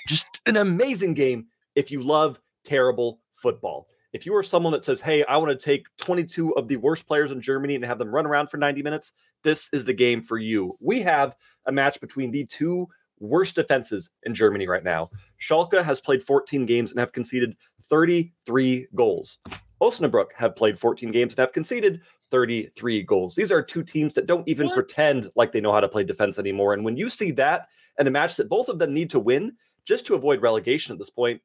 [0.07, 3.87] just an amazing game if you love terrible football.
[4.11, 7.07] If you are someone that says, hey, I want to take 22 of the worst
[7.07, 9.11] players in Germany and have them run around for 90 minutes,
[9.43, 10.75] this is the game for you.
[10.81, 11.35] We have
[11.69, 12.87] a match between the two
[13.19, 15.09] worst defenses in Germany right now.
[15.39, 19.37] Schalke has played 14 games and have conceded 33 goals.
[19.81, 22.01] Osnabrück have played 14 games and have conceded
[22.31, 23.35] 33 goals.
[23.35, 24.75] These are two teams that don't even What?
[24.75, 26.73] pretend like they know how to play defense anymore.
[26.73, 29.53] And when you see that and a match that both of them need to win
[29.85, 31.41] just to avoid relegation at this point,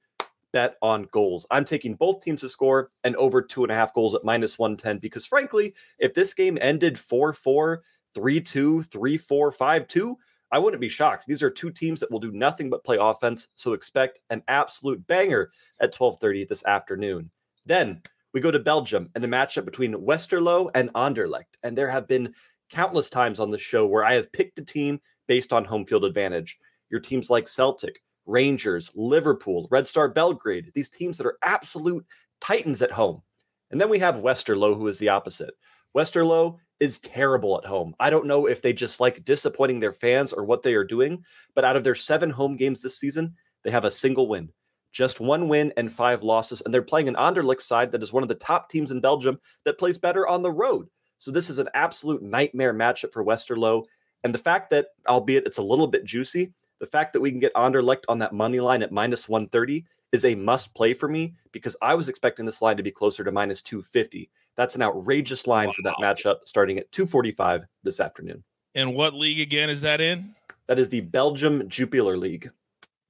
[0.53, 1.47] bet on goals.
[1.51, 4.59] I'm taking both teams to score and over two and a half goals at minus
[4.59, 7.83] 110 because, frankly, if this game ended 4 4,
[8.15, 10.19] 3 2, 3 4, 5 2,
[10.51, 11.27] I wouldn't be shocked.
[11.27, 15.05] These are two teams that will do nothing but play offense, so expect an absolute
[15.07, 15.51] banger
[15.81, 17.31] at 12:30 this afternoon.
[17.67, 18.01] Then
[18.33, 22.35] we go to Belgium and the matchup between Westerlo and Anderlecht, and there have been
[22.71, 26.05] countless times on the show where I have picked a team based on home field
[26.05, 26.59] advantage.
[26.91, 32.07] Your teams like Celtic, Rangers, Liverpool, Red Star Belgrade, these teams that are absolute
[32.41, 33.23] titans at home.
[33.71, 35.55] And then we have Westerlo, who is the opposite.
[35.97, 37.95] Westerlo is terrible at home.
[38.01, 41.23] I don't know if they just like disappointing their fans or what they are doing,
[41.55, 44.51] but out of their seven home games this season, they have a single win,
[44.93, 46.63] just one win and five losses.
[46.63, 49.39] And they're playing an Anderlecht side that is one of the top teams in Belgium
[49.65, 50.89] that plays better on the road.
[51.19, 53.85] So this is an absolute nightmare matchup for Westerlo.
[54.25, 57.41] And the fact that, albeit it's a little bit juicy, the fact that we can
[57.41, 61.35] get Anderlecht on that money line at minus 130 is a must play for me
[61.51, 64.31] because I was expecting this line to be closer to minus 250.
[64.57, 68.45] That's an outrageous line for that matchup starting at 245 this afternoon.
[68.75, 70.35] And what league again is that in?
[70.67, 72.51] That is the Belgium Jupiler League.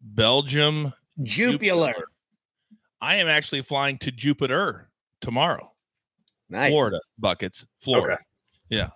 [0.00, 0.92] Belgium.
[1.22, 1.94] Jupiler.
[3.00, 4.88] I am actually flying to Jupiter
[5.20, 5.70] tomorrow.
[6.48, 6.70] Nice.
[6.70, 7.66] Florida buckets.
[7.80, 8.14] Florida.
[8.14, 8.22] Okay.
[8.70, 8.88] Yeah.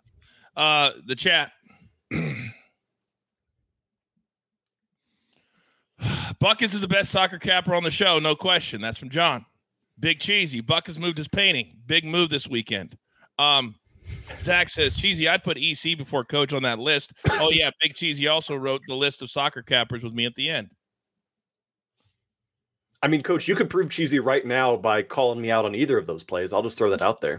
[0.57, 1.53] Uh the chat.
[6.41, 8.81] Buckets is the best soccer capper on the show, no question.
[8.81, 9.45] That's from John.
[10.01, 10.61] Big Cheesy.
[10.61, 11.77] Buck has moved his painting.
[11.87, 12.97] Big move this weekend.
[13.39, 13.75] Um
[14.43, 17.13] Zach says, Cheesy, I'd put EC before coach on that list.
[17.29, 17.71] Oh, yeah.
[17.83, 20.71] Big Cheesy also wrote the list of soccer cappers with me at the end.
[23.03, 25.99] I mean, coach, you could prove cheesy right now by calling me out on either
[25.99, 26.53] of those plays.
[26.53, 27.39] I'll just throw that out there.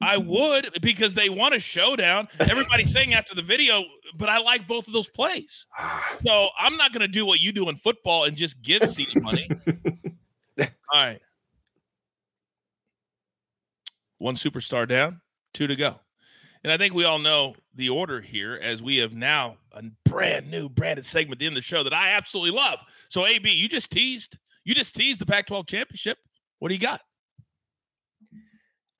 [0.00, 2.28] I would because they want a showdown.
[2.40, 3.84] Everybody's saying after the video,
[4.16, 5.66] but I like both of those plays.
[6.24, 9.08] So I'm not going to do what you do in football and just give seed
[9.22, 9.48] money.
[10.60, 11.20] All right.
[14.18, 15.20] One superstar down,
[15.54, 15.96] two to go.
[16.64, 20.50] And I think we all know the order here as we have now a brand
[20.50, 22.80] new branded segment at the end of the show that I absolutely love.
[23.08, 24.38] So, AB, you just teased.
[24.64, 26.18] You just teased the Pac 12 championship.
[26.58, 27.00] What do you got?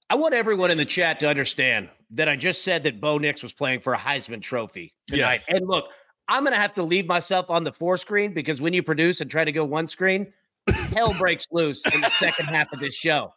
[0.09, 3.43] I want everyone in the chat to understand that I just said that Bo Nix
[3.43, 5.43] was playing for a Heisman Trophy tonight.
[5.47, 5.57] Yes.
[5.57, 5.91] And look,
[6.29, 9.21] I'm going to have to leave myself on the four screen because when you produce
[9.21, 10.33] and try to go one screen,
[10.69, 13.33] hell breaks loose in the second half of this show.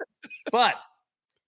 [0.52, 0.76] But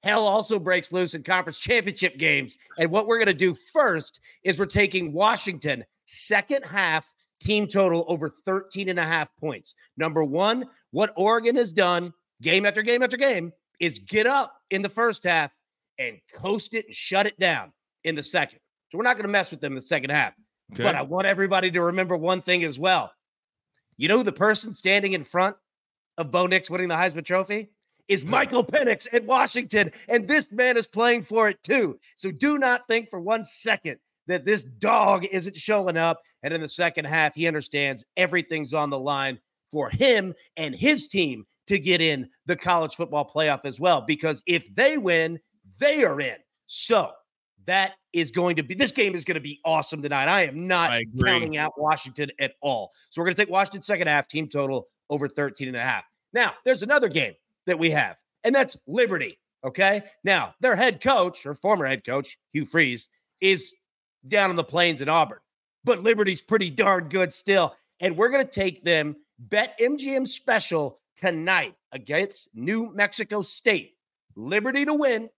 [0.04, 2.58] hell also breaks loose in conference championship games.
[2.78, 8.06] And what we're going to do first is we're taking Washington second half team total
[8.08, 9.76] over 13 and a half points.
[9.98, 14.82] Number one, what Oregon has done game after game after game is get up in
[14.82, 15.52] the first half
[15.98, 17.72] and coast it and shut it down
[18.04, 18.60] in the second.
[18.90, 20.34] So we're not going to mess with them in the second half.
[20.74, 20.84] Okay.
[20.84, 23.12] But I want everybody to remember one thing as well.
[23.98, 25.56] You know, the person standing in front
[26.18, 27.70] of Bo Nix winning the Heisman Trophy
[28.08, 32.00] is Michael Penix at Washington, and this man is playing for it too.
[32.16, 36.22] So do not think for one second that this dog isn't showing up.
[36.44, 39.40] And in the second half, he understands everything's on the line
[39.72, 44.02] for him and his team to get in the college football playoff as well.
[44.02, 45.40] Because if they win,
[45.80, 46.36] they are in.
[46.68, 47.12] So
[47.66, 50.28] that is going to be this game is going to be awesome tonight.
[50.28, 52.92] I am not I counting out Washington at all.
[53.10, 56.04] So we're going to take Washington second half team total over 13 and a half.
[56.34, 57.34] Now, there's another game
[57.66, 59.40] that we have, and that's Liberty.
[59.64, 60.04] Okay.
[60.24, 63.74] Now, their head coach or former head coach, Hugh Freeze, is
[64.28, 65.40] down in the plains in Auburn,
[65.84, 67.74] but Liberty's pretty darn good still.
[68.00, 73.94] And we're going to take them bet MGM special tonight against New Mexico State.
[74.36, 75.30] Liberty to win,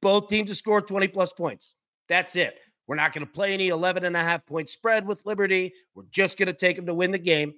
[0.00, 1.74] both teams to score 20 plus points.
[2.08, 2.58] That's it.
[2.86, 5.72] We're not going to play any 11 and a half point spread with Liberty.
[5.94, 7.54] We're just going to take them to win the game,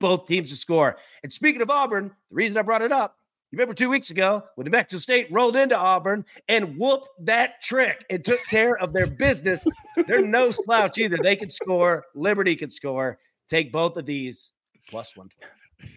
[0.00, 0.96] both teams to score.
[1.22, 3.16] And speaking of Auburn, the reason I brought it up,
[3.54, 7.62] you remember two weeks ago when New Mexico State rolled into Auburn and whooped that
[7.62, 9.64] trick and took care of their business.
[10.08, 11.16] They're no slouch either.
[11.22, 12.04] They can score.
[12.16, 13.20] Liberty can score.
[13.48, 14.54] Take both of these
[14.88, 15.94] plus 120.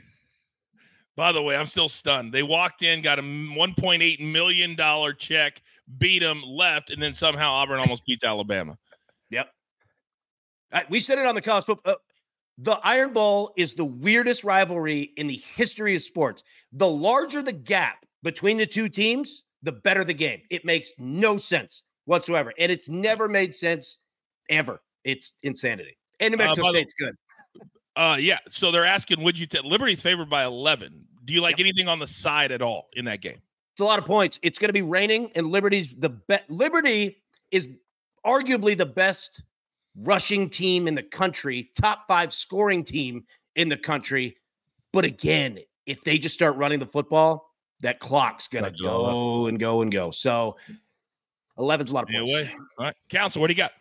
[1.15, 2.31] By the way, I'm still stunned.
[2.31, 5.63] They walked in, got a 1.8 million dollar check,
[5.97, 8.77] beat them, left, and then somehow Auburn almost beats Alabama.
[9.31, 9.49] Yep.
[10.71, 11.93] Uh, we said it on the college football.
[11.93, 11.97] Uh,
[12.57, 16.43] the Iron Bowl is the weirdest rivalry in the history of sports.
[16.73, 20.41] The larger the gap between the two teams, the better the game.
[20.49, 22.53] It makes no sense whatsoever.
[22.57, 23.99] And it's never made sense
[24.49, 24.81] ever.
[25.03, 25.97] It's insanity.
[26.19, 27.15] And New Uh, Mexico the- State's good.
[27.95, 28.39] Uh, yeah.
[28.49, 31.03] So they're asking, would you take Liberty's favored by 11?
[31.25, 33.41] Do you like anything on the side at all in that game?
[33.73, 34.39] It's a lot of points.
[34.41, 36.45] It's going to be raining, and Liberty's the bet.
[36.49, 37.69] Liberty is
[38.25, 39.43] arguably the best
[40.01, 43.23] rushing team in the country, top five scoring team
[43.55, 44.37] in the country.
[44.93, 49.59] But again, if they just start running the football, that clock's going to go and
[49.59, 50.11] go and go.
[50.11, 50.57] So
[51.57, 52.31] 11's a lot of points.
[52.31, 52.95] Anyway, all right.
[53.09, 53.71] Council, what do you got?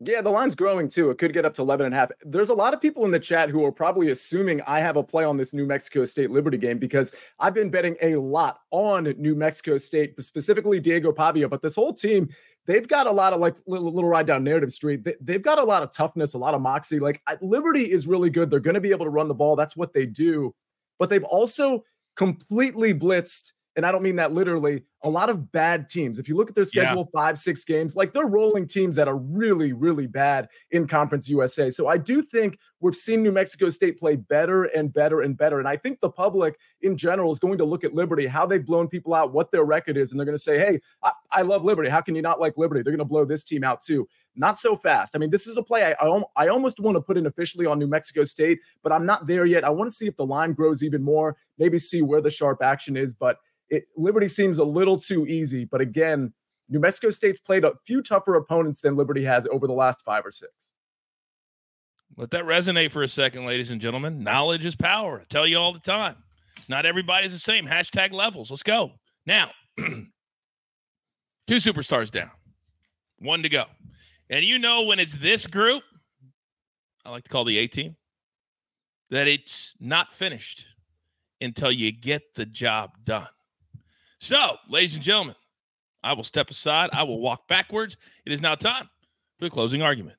[0.00, 1.10] Yeah, the line's growing too.
[1.10, 2.10] It could get up to 11 and a half.
[2.22, 5.02] There's a lot of people in the chat who are probably assuming I have a
[5.02, 9.14] play on this New Mexico State Liberty game because I've been betting a lot on
[9.16, 11.48] New Mexico State, specifically Diego Pavia.
[11.48, 12.28] But this whole team,
[12.66, 15.04] they've got a lot of like little, little ride down narrative street.
[15.04, 16.98] They, have got a lot of toughness, a lot of moxie.
[16.98, 18.50] Like Liberty is really good.
[18.50, 19.56] They're going to be able to run the ball.
[19.56, 20.54] That's what they do.
[20.98, 21.84] But they've also
[22.16, 26.18] completely blitzed and I don't mean that literally, a lot of bad teams.
[26.18, 27.20] If you look at their schedule, yeah.
[27.20, 31.70] five, six games, like they're rolling teams that are really, really bad in Conference USA.
[31.70, 35.58] So I do think we've seen New Mexico State play better and better and better.
[35.58, 38.64] And I think the public in general is going to look at Liberty, how they've
[38.64, 41.42] blown people out, what their record is, and they're going to say, hey, I, I
[41.42, 41.88] love Liberty.
[41.88, 42.82] How can you not like Liberty?
[42.82, 44.08] They're going to blow this team out too.
[44.36, 45.14] Not so fast.
[45.14, 47.66] I mean, this is a play I, I, I almost want to put in officially
[47.66, 49.64] on New Mexico State, but I'm not there yet.
[49.64, 52.62] I want to see if the line grows even more, maybe see where the sharp
[52.62, 53.14] action is.
[53.14, 55.64] But it, Liberty seems a little too easy.
[55.64, 56.32] But again,
[56.68, 60.26] New Mexico State's played a few tougher opponents than Liberty has over the last five
[60.26, 60.72] or six.
[62.16, 64.22] Let that resonate for a second, ladies and gentlemen.
[64.22, 65.20] Knowledge is power.
[65.20, 66.16] I tell you all the time.
[66.68, 67.66] Not everybody's the same.
[67.66, 68.50] Hashtag levels.
[68.50, 68.92] Let's go.
[69.26, 70.06] Now, two
[71.48, 72.30] superstars down,
[73.18, 73.64] one to go.
[74.30, 75.82] And you know, when it's this group,
[77.04, 77.96] I like to call the A team,
[79.10, 80.66] that it's not finished
[81.40, 83.28] until you get the job done.
[84.20, 85.36] So, ladies and gentlemen,
[86.02, 86.90] I will step aside.
[86.92, 87.96] I will walk backwards.
[88.24, 88.88] It is now time
[89.38, 90.16] for the closing argument.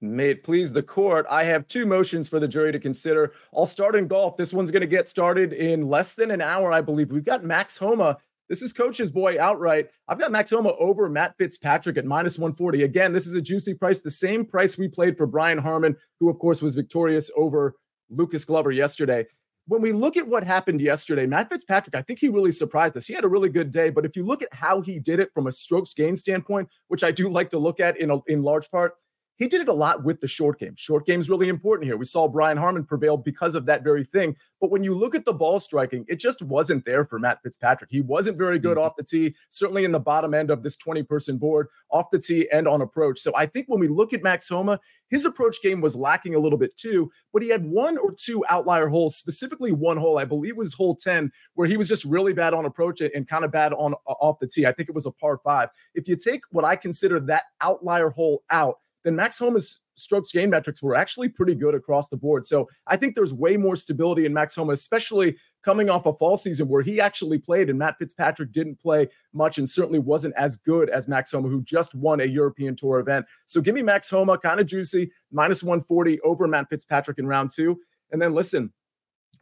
[0.00, 3.32] May it please the court, I have two motions for the jury to consider.
[3.56, 4.36] I'll start in golf.
[4.36, 7.10] This one's going to get started in less than an hour, I believe.
[7.10, 8.18] We've got Max Homa.
[8.54, 9.88] This is coach's boy outright.
[10.06, 12.84] I've got Max Homa over Matt Fitzpatrick at minus 140.
[12.84, 16.30] Again, this is a juicy price, the same price we played for Brian Harman, who,
[16.30, 17.74] of course, was victorious over
[18.10, 19.26] Lucas Glover yesterday
[19.66, 23.06] when we look at what happened yesterday, Matt Fitzpatrick, I think he really surprised us.
[23.06, 25.30] He had a really good day, but if you look at how he did it
[25.32, 28.42] from a strokes gain standpoint, which I do like to look at in a, in
[28.42, 28.92] large part,
[29.36, 30.74] he did it a lot with the short game.
[30.76, 31.96] Short game is really important here.
[31.96, 34.36] We saw Brian Harman prevail because of that very thing.
[34.60, 37.90] But when you look at the ball striking, it just wasn't there for Matt Fitzpatrick.
[37.90, 38.86] He wasn't very good mm-hmm.
[38.86, 42.18] off the tee, certainly in the bottom end of this 20 person board, off the
[42.18, 43.18] tee and on approach.
[43.18, 46.38] So I think when we look at Max Homa, his approach game was lacking a
[46.38, 50.24] little bit too, but he had one or two outlier holes, specifically one hole, I
[50.24, 53.52] believe was hole 10, where he was just really bad on approach and kind of
[53.52, 54.66] bad on off the tee.
[54.66, 55.68] I think it was a par five.
[55.94, 60.50] If you take what I consider that outlier hole out, then Max Homa's strokes gain
[60.50, 62.44] metrics were actually pretty good across the board.
[62.44, 66.36] So I think there's way more stability in Max Homa, especially coming off a fall
[66.36, 70.56] season where he actually played and Matt Fitzpatrick didn't play much and certainly wasn't as
[70.56, 73.26] good as Max Homa, who just won a European Tour event.
[73.46, 77.50] So give me Max Homa, kind of juicy, minus 140 over Matt Fitzpatrick in round
[77.54, 77.78] two.
[78.10, 78.72] And then listen,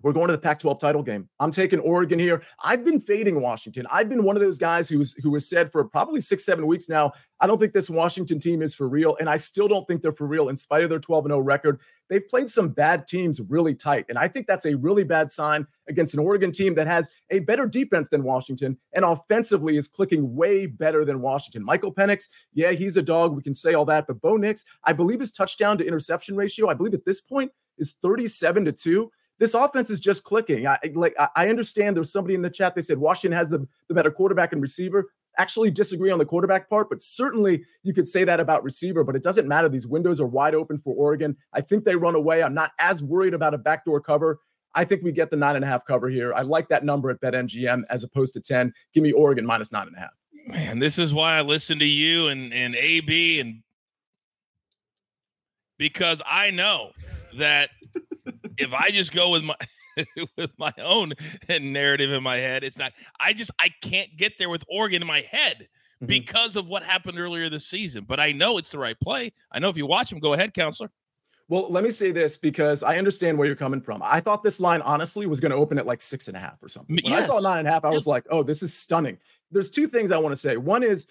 [0.03, 1.29] we're going to the Pac-12 title game.
[1.41, 2.43] I'm taking Oregon here.
[2.65, 3.87] I've been fading Washington.
[3.91, 6.89] I've been one of those guys who's who has said for probably six, seven weeks
[6.89, 7.13] now.
[7.41, 10.13] I don't think this Washington team is for real, and I still don't think they're
[10.13, 11.81] for real in spite of their 12 0 record.
[12.09, 15.67] They've played some bad teams really tight, and I think that's a really bad sign
[15.89, 20.35] against an Oregon team that has a better defense than Washington and offensively is clicking
[20.35, 21.65] way better than Washington.
[21.65, 23.35] Michael Penix, yeah, he's a dog.
[23.35, 26.69] We can say all that, but Bo Nix, I believe his touchdown to interception ratio,
[26.69, 29.11] I believe at this point is 37 to 2
[29.43, 30.69] this offense is just clicking.
[30.69, 33.95] I like I understand there's somebody in the chat they said Washington has the, the
[33.95, 35.11] better quarterback and receiver.
[35.37, 39.17] Actually disagree on the quarterback part, but certainly you could say that about receiver, but
[39.17, 39.69] it doesn't matter.
[39.69, 41.37] These windows are wide open for Oregon.
[41.53, 42.41] I think they run away.
[42.41, 44.39] I'm not as worried about a backdoor cover.
[44.77, 46.33] I think we get the nine and a half cover here.
[46.35, 48.73] I like that number at BetMGM as opposed to 10.
[48.95, 50.13] Give me Oregon minus nine and a half.
[50.47, 53.65] Man, this is why I listen to you and, and AB and
[55.79, 56.93] because I know
[57.39, 57.71] that
[58.59, 59.57] if I just go with my
[60.37, 61.13] with my own
[61.49, 62.93] narrative in my head, it's not.
[63.21, 66.07] I just I can't get there with Oregon in my head mm-hmm.
[66.07, 68.05] because of what happened earlier this season.
[68.07, 69.33] But I know it's the right play.
[69.51, 70.91] I know if you watch them, go ahead, counselor.
[71.49, 74.01] Well, let me say this because I understand where you're coming from.
[74.03, 76.63] I thought this line honestly was going to open at like six and a half
[76.63, 76.97] or something.
[77.03, 77.25] When yes.
[77.25, 79.19] I saw nine and a half, I was like, oh, this is stunning.
[79.51, 80.57] There's two things I want to say.
[80.57, 81.09] One is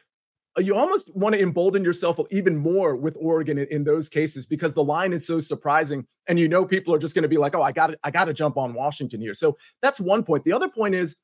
[0.57, 4.73] you almost want to embolden yourself even more with Oregon in, in, those cases because
[4.73, 7.55] the line is so surprising, and you know people are just going to be like,
[7.55, 10.43] "Oh, I got I got to jump on Washington here." So that's one point.
[10.43, 11.15] The other point is,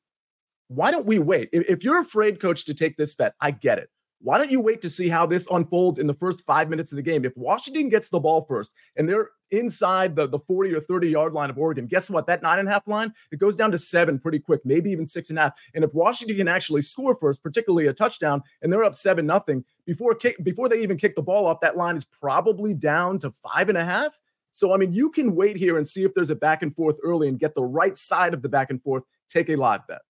[0.68, 1.50] why don't we wait?
[1.52, 3.90] If, if you're afraid, coach, to take this bet, I get it.
[4.20, 6.96] Why don't you wait to see how this unfolds in the first five minutes of
[6.96, 7.24] the game?
[7.24, 11.32] If Washington gets the ball first and they're inside the, the 40 or 30 yard
[11.32, 11.86] line of Oregon.
[11.86, 12.26] Guess what?
[12.26, 15.06] That nine and a half line, it goes down to seven pretty quick, maybe even
[15.06, 15.52] six and a half.
[15.74, 19.64] And if Washington can actually score first, particularly a touchdown, and they're up seven nothing
[19.86, 23.30] before kick before they even kick the ball off, that line is probably down to
[23.30, 24.18] five and a half.
[24.50, 26.96] So, I mean, you can wait here and see if there's a back and forth
[27.04, 29.04] early and get the right side of the back and forth.
[29.28, 30.00] Take a live bet.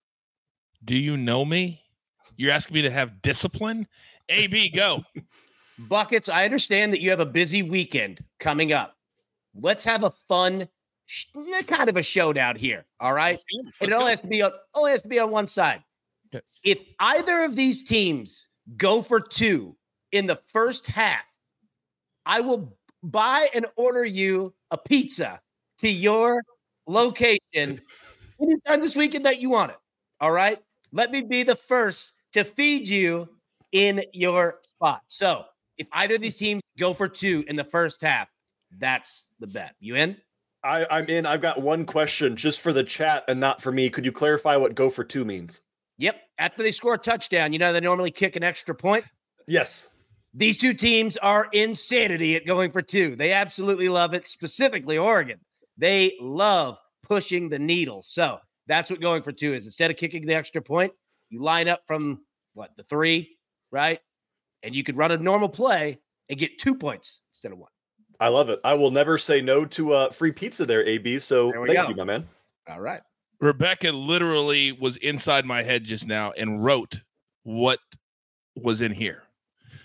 [0.85, 1.83] Do you know me?
[2.37, 3.87] You're asking me to have discipline?
[4.29, 5.03] AB, go.
[5.79, 8.98] Buckets, I understand that you have a busy weekend coming up.
[9.61, 10.69] Let's have a fun
[11.67, 12.85] kind of a showdown here.
[13.01, 13.41] All right.
[13.81, 15.83] It only has to be on only has to be on one side.
[16.35, 16.45] Okay.
[16.63, 19.77] If either of these teams go for two
[20.13, 21.25] in the first half,
[22.27, 25.41] I will buy and order you a pizza
[25.79, 26.43] to your
[26.87, 27.39] location
[28.41, 29.79] anytime this weekend that you want it.
[30.21, 30.59] All right.
[30.93, 33.29] Let me be the first to feed you
[33.73, 35.03] in your spot.
[35.09, 35.45] So
[35.77, 38.29] if either of these teams go for two in the first half,
[38.77, 39.75] that's the bet.
[39.81, 40.17] You in?
[40.65, 41.25] I, I'm in.
[41.25, 43.89] I've got one question just for the chat and not for me.
[43.89, 45.63] Could you clarify what go for two means?
[45.99, 46.17] Yep.
[46.39, 49.05] After they score a touchdown, you know they normally kick an extra point.
[49.47, 49.91] Yes.
[50.35, 53.17] These two teams are insanity at going for two.
[53.17, 55.41] They absolutely love it, specifically Oregon.
[55.77, 58.03] They love pushing the needle.
[58.03, 59.65] So that's what going for two is.
[59.65, 60.93] Instead of kicking the extra point,
[61.31, 62.21] you line up from
[62.55, 63.39] what, the three,
[63.73, 64.01] right?
[64.63, 65.99] And you could run a normal play
[66.29, 67.71] and get two points instead of one.
[68.21, 68.61] I love it.
[68.65, 71.21] I will never say no to a free pizza there, AB.
[71.21, 71.89] So thank go.
[71.89, 72.29] you, my man.
[72.69, 73.01] All right.
[73.41, 77.01] Rebecca literally was inside my head just now and wrote
[77.45, 77.79] what
[78.57, 79.23] was in here.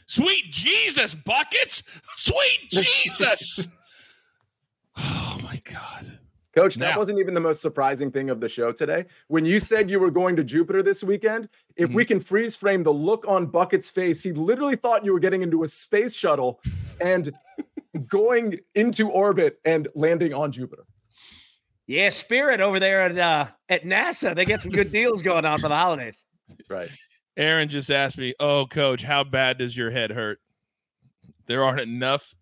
[0.07, 1.83] Sweet Jesus, buckets!
[2.17, 3.67] Sweet Jesus!
[4.97, 6.19] oh my God.
[6.55, 9.05] Coach, that wasn't even the most surprising thing of the show today.
[9.27, 11.95] When you said you were going to Jupiter this weekend, if mm-hmm.
[11.95, 15.41] we can freeze frame the look on Bucket's face, he literally thought you were getting
[15.41, 16.61] into a space shuttle
[17.01, 17.33] and
[18.07, 20.85] going into orbit and landing on Jupiter.
[21.87, 25.59] Yeah, Spirit over there at uh, at NASA, they get some good deals going on
[25.59, 26.25] for the holidays.
[26.47, 26.89] That's right.
[27.35, 30.39] Aaron just asked me, "Oh, coach, how bad does your head hurt?"
[31.47, 32.33] There aren't enough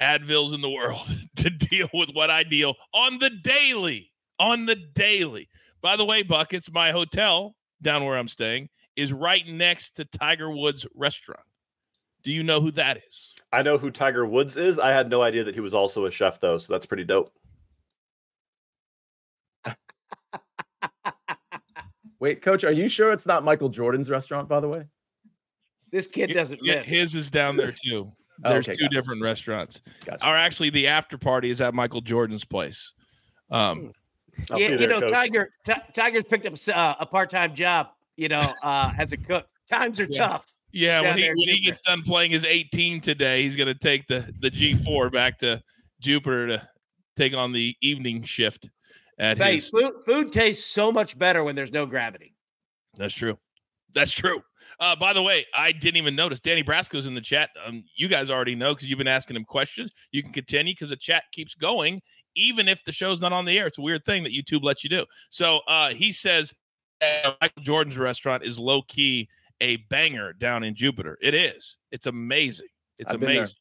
[0.00, 4.10] Advils in the world to deal with what I deal on the daily.
[4.38, 5.48] On the daily.
[5.80, 10.50] By the way, Buckets, my hotel down where I'm staying is right next to Tiger
[10.50, 11.44] Woods restaurant.
[12.24, 13.31] Do you know who that is?
[13.52, 14.78] I know who Tiger Woods is.
[14.78, 16.56] I had no idea that he was also a chef, though.
[16.58, 17.32] So that's pretty dope.
[22.18, 24.86] Wait, coach, are you sure it's not Michael Jordan's restaurant, by the way?
[25.90, 26.88] This kid doesn't yeah, miss.
[26.88, 28.10] His is down there too.
[28.38, 28.94] There's okay, two gotcha.
[28.94, 29.82] different restaurants.
[30.06, 30.26] Gotcha.
[30.26, 32.94] Or actually, the after party is at Michael Jordan's place.
[33.50, 33.92] Um,
[34.34, 34.56] hmm.
[34.56, 35.10] yeah, you know, coach.
[35.10, 37.88] Tiger t- Tiger's picked up uh, a part time job.
[38.16, 39.46] You know, uh, as a cook.
[39.70, 40.26] Times are yeah.
[40.26, 40.46] tough.
[40.72, 44.06] Yeah, when he when he gets done playing his 18 today, he's going to take
[44.06, 45.62] the the G4 back to
[46.00, 46.68] Jupiter to
[47.16, 48.70] take on the evening shift.
[49.18, 49.68] At hey, his...
[49.68, 52.34] food food tastes so much better when there's no gravity.
[52.96, 53.38] That's true.
[53.94, 54.42] That's true.
[54.80, 57.50] Uh, by the way, I didn't even notice Danny Brasco's in the chat.
[57.66, 59.92] Um, you guys already know because you've been asking him questions.
[60.12, 62.00] You can continue because the chat keeps going,
[62.34, 63.66] even if the show's not on the air.
[63.66, 65.04] It's a weird thing that YouTube lets you do.
[65.30, 66.54] So uh, he says
[67.02, 69.28] uh, Michael Jordan's restaurant is low key
[69.62, 71.16] a banger down in Jupiter.
[71.22, 71.78] It is.
[71.92, 72.66] It's amazing.
[72.98, 73.56] It's I've amazing.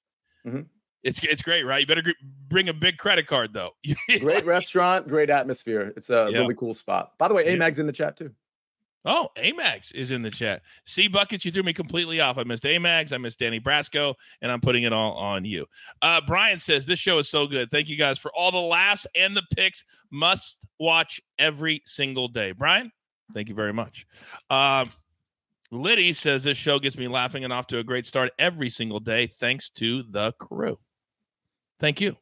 [0.45, 0.62] Mm-hmm.
[1.04, 1.80] It's it's great, right?
[1.80, 2.14] You better
[2.47, 3.72] bring a big credit card though.
[4.20, 5.93] great restaurant, great atmosphere.
[5.95, 7.14] It's a really cool spot.
[7.18, 8.32] By the way, Amag's in the chat too.
[9.04, 10.62] Oh, Amags is in the chat.
[10.86, 12.38] See, buckets, you threw me completely off.
[12.38, 15.66] I missed Amags, I missed Danny Brasco, and I'm putting it all on you.
[16.04, 17.72] Uh, Brian says this show is so good.
[17.72, 19.84] Thank you guys for all the laughs and the picks.
[20.12, 22.52] Must watch every single day.
[22.52, 22.91] Brian,
[23.34, 24.06] thank you very much.
[24.52, 24.86] Uh,
[25.72, 28.99] Liddy says this show gets me laughing and off to a great start every single
[28.99, 30.78] day, thanks to the crew.
[31.80, 32.15] Thank you.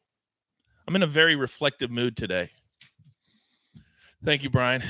[0.86, 2.50] I'm in a very reflective mood today.
[4.24, 4.82] Thank you, Brian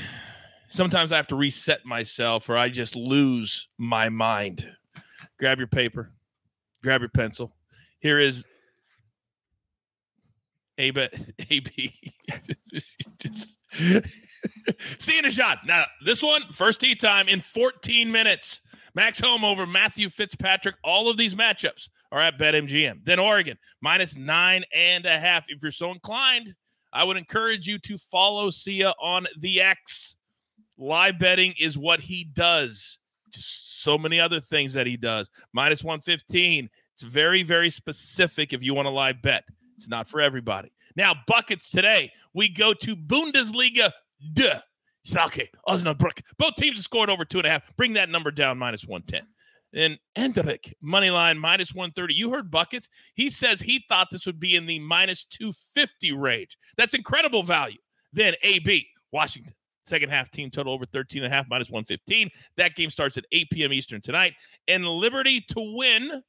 [0.71, 4.65] sometimes I have to reset myself or I just lose my mind.
[5.37, 6.11] Grab your paper,
[6.81, 7.53] grab your pencil.
[7.99, 8.45] Here is
[10.81, 11.07] A B.
[11.49, 11.93] A B.
[14.97, 15.59] Seeing a shot.
[15.65, 18.61] Now, this one, first tee time in 14 minutes.
[18.95, 20.75] Max Homa over Matthew Fitzpatrick.
[20.83, 23.05] All of these matchups are at BetMGM.
[23.05, 25.45] Then Oregon, minus nine and a half.
[25.47, 26.53] If you're so inclined,
[26.91, 30.17] I would encourage you to follow Sia on the X
[30.77, 32.97] live betting is what he does.
[33.31, 35.29] Just so many other things that he does.
[35.53, 36.69] Minus 115.
[36.95, 39.43] It's very, very specific if you want to live bet.
[39.81, 40.71] It's not for everybody.
[40.95, 42.11] Now, buckets today.
[42.33, 43.91] We go to Bundesliga.
[44.33, 44.59] Duh.
[45.07, 46.21] Schalke, Osnabrück.
[46.37, 47.63] Both teams have scored over two and a half.
[47.75, 49.27] Bring that number down minus 110.
[49.73, 52.13] And Endrick, money line minus 130.
[52.13, 52.87] You heard buckets.
[53.15, 56.57] He says he thought this would be in the minus 250 range.
[56.77, 57.79] That's incredible value.
[58.13, 59.53] Then AB, Washington.
[59.85, 62.29] Second half team total over 13 and a half minus 115.
[62.57, 63.73] That game starts at 8 p.m.
[63.73, 64.33] Eastern tonight.
[64.67, 66.21] And Liberty to win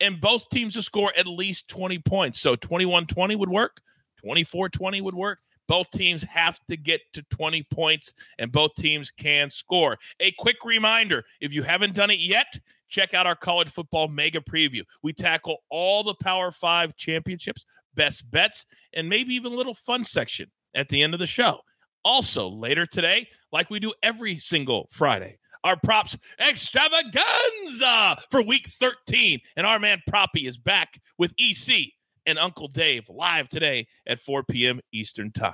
[0.00, 2.40] and both teams to score at least 20 points.
[2.40, 3.80] So 21 20 would work,
[4.22, 5.38] 24 20 would work.
[5.68, 9.98] Both teams have to get to 20 points, and both teams can score.
[10.20, 14.40] A quick reminder if you haven't done it yet, check out our college football mega
[14.40, 14.82] preview.
[15.02, 20.04] We tackle all the Power Five championships, best bets, and maybe even a little fun
[20.04, 21.60] section at the end of the show.
[22.04, 29.40] Also, later today, like we do every single Friday, our props extravaganza for week 13.
[29.56, 31.92] And our man Proppy is back with EC
[32.24, 34.80] and Uncle Dave live today at 4 p.m.
[34.92, 35.52] Eastern Time.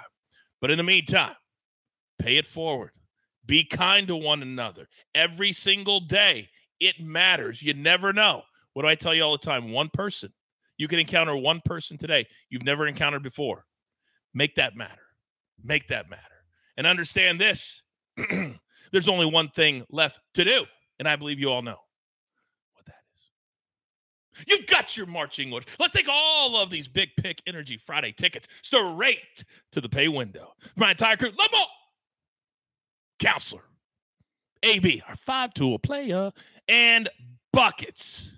[0.60, 1.34] But in the meantime,
[2.18, 2.90] pay it forward.
[3.46, 6.48] Be kind to one another every single day.
[6.78, 7.62] It matters.
[7.62, 8.42] You never know.
[8.74, 9.72] What do I tell you all the time?
[9.72, 10.32] One person.
[10.76, 13.64] You can encounter one person today you've never encountered before.
[14.34, 15.02] Make that matter.
[15.62, 16.22] Make that matter.
[16.76, 17.82] And understand this
[18.92, 20.64] there's only one thing left to do.
[20.98, 21.78] And I believe you all know
[22.74, 24.44] what that is.
[24.46, 25.68] You've got your marching orders.
[25.80, 30.52] Let's take all of these Big Pick Energy Friday tickets straight to the pay window.
[30.76, 31.66] My entire crew, Lamar,
[33.18, 33.64] Counselor,
[34.62, 36.30] AB, our five tool player,
[36.68, 37.08] and
[37.52, 38.32] Buckets.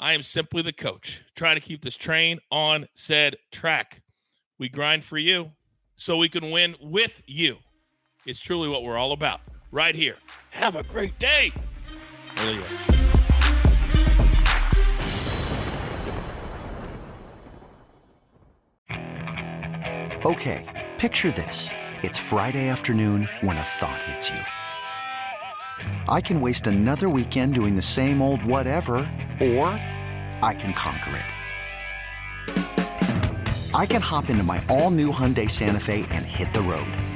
[0.00, 4.02] I am simply the coach trying to keep this train on said track.
[4.58, 5.50] We grind for you
[5.96, 7.58] so we can win with you.
[8.28, 9.40] It's truly what we're all about
[9.72, 10.16] right here.
[10.50, 11.50] Have a great day.
[20.26, 21.70] Okay, picture this.
[22.02, 24.40] It's Friday afternoon when a thought hits you.
[26.06, 29.10] I can waste another weekend doing the same old whatever,
[29.40, 29.68] or
[30.42, 31.24] I can conquer it.
[33.74, 36.94] I can hop into my all new Hyundai Santa Fe and hit the road.